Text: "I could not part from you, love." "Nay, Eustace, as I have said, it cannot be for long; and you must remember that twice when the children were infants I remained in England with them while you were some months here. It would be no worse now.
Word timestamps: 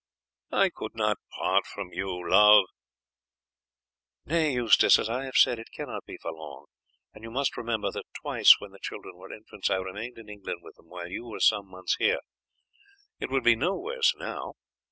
"I 0.51 0.69
could 0.71 0.95
not 0.95 1.19
part 1.37 1.67
from 1.67 1.93
you, 1.93 2.27
love." 2.27 2.65
"Nay, 4.25 4.53
Eustace, 4.53 4.97
as 4.97 5.07
I 5.07 5.25
have 5.25 5.35
said, 5.35 5.59
it 5.59 5.69
cannot 5.71 6.05
be 6.05 6.17
for 6.19 6.31
long; 6.33 6.65
and 7.13 7.23
you 7.23 7.29
must 7.29 7.55
remember 7.55 7.91
that 7.91 8.07
twice 8.19 8.55
when 8.57 8.71
the 8.71 8.79
children 8.79 9.15
were 9.15 9.31
infants 9.31 9.69
I 9.69 9.75
remained 9.75 10.17
in 10.17 10.27
England 10.27 10.61
with 10.63 10.75
them 10.77 10.87
while 10.87 11.07
you 11.07 11.25
were 11.27 11.39
some 11.39 11.67
months 11.69 11.97
here. 11.97 12.21
It 13.19 13.29
would 13.29 13.43
be 13.43 13.55
no 13.55 13.77
worse 13.77 14.15
now. 14.17 14.53